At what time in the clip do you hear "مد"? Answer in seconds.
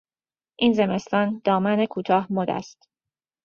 2.33-2.49